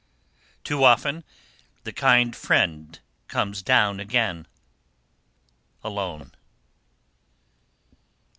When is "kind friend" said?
1.93-2.97